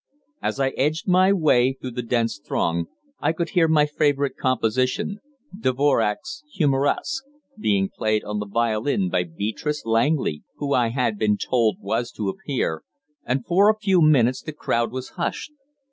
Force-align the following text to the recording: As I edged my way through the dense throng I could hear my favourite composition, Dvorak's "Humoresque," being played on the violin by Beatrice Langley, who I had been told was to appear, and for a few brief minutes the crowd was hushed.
As 0.41 0.59
I 0.59 0.69
edged 0.69 1.07
my 1.07 1.31
way 1.31 1.73
through 1.79 1.91
the 1.91 2.01
dense 2.01 2.39
throng 2.39 2.87
I 3.19 3.31
could 3.33 3.49
hear 3.49 3.67
my 3.67 3.85
favourite 3.85 4.35
composition, 4.35 5.19
Dvorak's 5.55 6.43
"Humoresque," 6.55 7.23
being 7.59 7.87
played 7.95 8.23
on 8.23 8.39
the 8.39 8.47
violin 8.47 9.09
by 9.11 9.23
Beatrice 9.25 9.85
Langley, 9.85 10.41
who 10.55 10.73
I 10.73 10.87
had 10.87 11.19
been 11.19 11.37
told 11.37 11.79
was 11.79 12.11
to 12.13 12.29
appear, 12.29 12.81
and 13.25 13.45
for 13.45 13.69
a 13.69 13.77
few 13.77 13.99
brief 14.01 14.11
minutes 14.11 14.41
the 14.41 14.53
crowd 14.53 14.91
was 14.91 15.09
hushed. 15.09 15.51